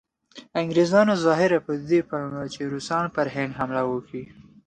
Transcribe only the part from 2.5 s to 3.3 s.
چې روسان پر